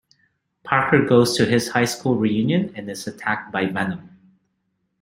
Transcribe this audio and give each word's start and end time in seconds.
Parker 0.63 1.05
goes 1.05 1.37
to 1.37 1.45
his 1.45 1.67
high 1.69 1.85
school 1.85 2.15
reunion 2.15 2.73
and 2.75 2.89
is 2.89 3.05
attacked 3.05 3.51
by 3.51 3.67
Venom. 3.67 4.17